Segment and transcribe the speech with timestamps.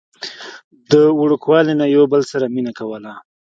[0.91, 3.13] د وړوکوالي نه يو بل سره مينه کوله